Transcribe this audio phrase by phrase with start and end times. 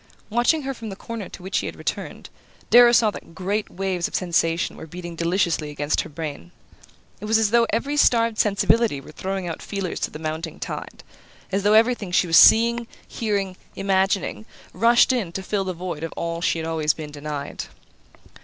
[0.31, 2.31] Watching her from the corner to which he had returned,
[2.71, 6.49] Darrow saw that great waves of sensation were beating deliciously against her brain.
[7.19, 11.03] It was as though every starved sensibility were throwing out feelers to the mounting tide;
[11.51, 16.13] as though everything she was seeing, hearing, imagining, rushed in to fill the void of
[16.17, 17.65] all she had always been denied.